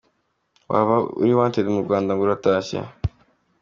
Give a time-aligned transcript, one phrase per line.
[0.71, 2.79] Waba uri Wanted mu Rwanda ngo uratashye?